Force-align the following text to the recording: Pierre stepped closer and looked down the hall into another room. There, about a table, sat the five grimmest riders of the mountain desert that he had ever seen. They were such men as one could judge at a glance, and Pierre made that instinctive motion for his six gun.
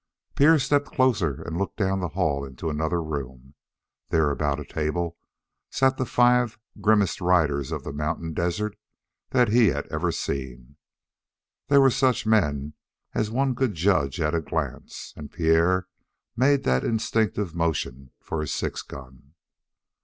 Pierre 0.33 0.57
stepped 0.57 0.87
closer 0.87 1.43
and 1.43 1.59
looked 1.59 1.77
down 1.77 1.99
the 1.99 2.07
hall 2.17 2.43
into 2.43 2.71
another 2.71 3.03
room. 3.03 3.53
There, 4.09 4.31
about 4.31 4.59
a 4.59 4.65
table, 4.65 5.15
sat 5.69 5.97
the 5.97 6.07
five 6.07 6.57
grimmest 6.81 7.21
riders 7.21 7.71
of 7.71 7.83
the 7.83 7.93
mountain 7.93 8.33
desert 8.33 8.75
that 9.29 9.49
he 9.49 9.67
had 9.67 9.85
ever 9.91 10.11
seen. 10.11 10.75
They 11.67 11.77
were 11.77 11.91
such 11.91 12.25
men 12.25 12.73
as 13.13 13.29
one 13.29 13.53
could 13.53 13.75
judge 13.75 14.19
at 14.19 14.33
a 14.33 14.41
glance, 14.41 15.13
and 15.15 15.29
Pierre 15.29 15.87
made 16.35 16.63
that 16.63 16.83
instinctive 16.83 17.53
motion 17.53 18.09
for 18.19 18.41
his 18.41 18.51
six 18.51 18.81
gun. 18.81 19.33